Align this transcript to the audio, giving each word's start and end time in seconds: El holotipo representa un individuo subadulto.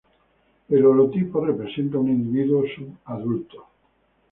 El 0.69 0.83
holotipo 0.87 1.45
representa 1.45 1.99
un 1.99 2.09
individuo 2.09 2.63
subadulto. 2.75 3.67